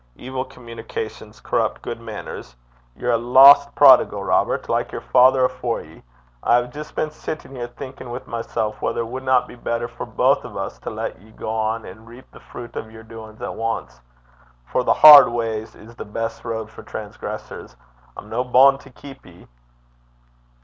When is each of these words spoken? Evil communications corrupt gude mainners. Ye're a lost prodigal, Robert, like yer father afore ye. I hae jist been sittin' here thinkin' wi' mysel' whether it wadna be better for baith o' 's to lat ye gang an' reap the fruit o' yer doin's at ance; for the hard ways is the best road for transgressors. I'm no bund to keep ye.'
Evil 0.15 0.43
communications 0.43 1.39
corrupt 1.39 1.83
gude 1.83 1.99
mainners. 1.99 2.55
Ye're 2.95 3.11
a 3.11 3.19
lost 3.19 3.75
prodigal, 3.75 4.23
Robert, 4.23 4.67
like 4.67 4.91
yer 4.91 4.99
father 4.99 5.45
afore 5.45 5.81
ye. 5.81 6.01
I 6.41 6.59
hae 6.59 6.67
jist 6.69 6.95
been 6.95 7.11
sittin' 7.11 7.51
here 7.55 7.67
thinkin' 7.67 8.09
wi' 8.09 8.21
mysel' 8.25 8.71
whether 8.79 9.01
it 9.01 9.05
wadna 9.07 9.45
be 9.45 9.53
better 9.53 9.87
for 9.87 10.07
baith 10.07 10.43
o' 10.43 10.67
's 10.67 10.79
to 10.79 10.89
lat 10.89 11.21
ye 11.21 11.29
gang 11.33 11.85
an' 11.85 12.07
reap 12.07 12.25
the 12.31 12.39
fruit 12.39 12.75
o' 12.77 12.87
yer 12.87 13.03
doin's 13.03 13.43
at 13.43 13.53
ance; 13.53 14.01
for 14.65 14.83
the 14.83 14.93
hard 14.95 15.27
ways 15.29 15.75
is 15.75 15.95
the 15.95 16.03
best 16.03 16.43
road 16.43 16.71
for 16.71 16.81
transgressors. 16.81 17.75
I'm 18.17 18.27
no 18.27 18.43
bund 18.43 18.79
to 18.79 18.89
keep 18.89 19.23
ye.' 19.23 19.47